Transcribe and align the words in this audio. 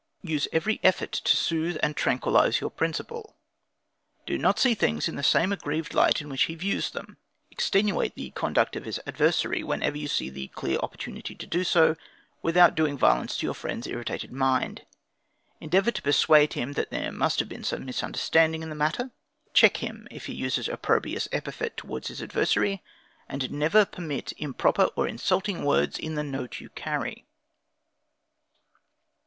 2. 0.25 0.31
Use 0.31 0.47
every 0.51 0.79
effort 0.81 1.11
to 1.11 1.37
soothe 1.37 1.77
and 1.83 1.95
tranquilize 1.95 2.59
your 2.59 2.71
principal; 2.71 3.37
do 4.25 4.35
not 4.35 4.57
see 4.57 4.73
things 4.73 5.07
in 5.07 5.15
the 5.15 5.21
same 5.21 5.53
aggravated 5.53 5.93
light 5.93 6.19
in 6.21 6.27
which 6.27 6.45
he 6.45 6.55
views 6.55 6.89
them; 6.89 7.17
extenuate 7.51 8.15
the 8.15 8.31
conduct 8.31 8.75
of 8.75 8.83
his 8.85 8.99
adversary 9.05 9.63
whenever 9.63 9.95
you 9.95 10.07
see 10.07 10.31
clearly 10.47 10.73
an 10.75 10.81
opportunity 10.81 11.35
to 11.35 11.45
do 11.45 11.63
so, 11.63 11.95
without 12.41 12.73
doing 12.73 12.97
violence 12.97 13.37
to 13.37 13.45
your 13.45 13.53
friend's 13.53 13.85
irritated 13.85 14.31
mind. 14.31 14.87
Endeavor 15.59 15.91
to 15.91 16.01
persuade 16.01 16.53
him 16.53 16.73
that 16.73 16.89
there 16.89 17.11
must 17.11 17.37
have 17.39 17.47
been 17.47 17.63
some 17.63 17.85
misunderstanding 17.85 18.63
in 18.63 18.69
the 18.69 18.73
matter. 18.75 19.11
Check 19.53 19.77
him 19.83 20.07
if 20.09 20.25
he 20.25 20.33
uses 20.33 20.67
opprobrious 20.67 21.27
epithet 21.31 21.77
towards 21.77 22.07
his 22.07 22.23
adversary, 22.23 22.81
and 23.29 23.51
never 23.51 23.85
permit 23.85 24.33
improper 24.39 24.85
or 24.95 25.07
insulting 25.07 25.63
words 25.63 25.99
in 25.99 26.15
the 26.15 26.23
note 26.23 26.59
you 26.59 26.69
carry. 26.69 27.23